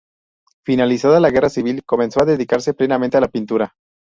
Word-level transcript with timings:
Finalizada 0.65 1.19
la 1.19 1.29
Guerra 1.29 1.51
Civil, 1.51 1.83
comenzó 1.85 2.23
a 2.23 2.25
dedicarse 2.25 2.73
plenamente 2.73 3.17
a 3.17 3.21
la 3.21 3.27
pintura. 3.29 3.71